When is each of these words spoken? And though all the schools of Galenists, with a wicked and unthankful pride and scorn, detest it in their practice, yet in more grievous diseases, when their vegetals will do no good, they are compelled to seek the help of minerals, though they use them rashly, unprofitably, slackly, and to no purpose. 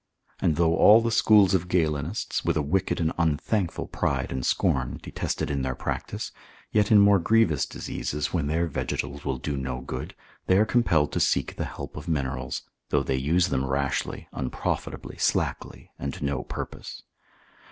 And 0.39 0.55
though 0.55 0.75
all 0.75 0.99
the 0.99 1.11
schools 1.11 1.53
of 1.53 1.67
Galenists, 1.67 2.43
with 2.43 2.57
a 2.57 2.63
wicked 2.63 2.99
and 2.99 3.13
unthankful 3.19 3.85
pride 3.85 4.31
and 4.31 4.43
scorn, 4.43 4.99
detest 4.99 5.43
it 5.43 5.51
in 5.51 5.61
their 5.61 5.75
practice, 5.75 6.31
yet 6.71 6.91
in 6.91 6.97
more 6.97 7.19
grievous 7.19 7.67
diseases, 7.67 8.33
when 8.33 8.47
their 8.47 8.65
vegetals 8.65 9.23
will 9.23 9.37
do 9.37 9.55
no 9.55 9.79
good, 9.79 10.15
they 10.47 10.57
are 10.57 10.65
compelled 10.65 11.11
to 11.11 11.19
seek 11.19 11.55
the 11.55 11.65
help 11.65 11.95
of 11.95 12.07
minerals, 12.07 12.63
though 12.89 13.03
they 13.03 13.15
use 13.15 13.49
them 13.49 13.63
rashly, 13.63 14.27
unprofitably, 14.33 15.17
slackly, 15.19 15.91
and 15.99 16.15
to 16.15 16.25
no 16.25 16.41
purpose. 16.43 17.03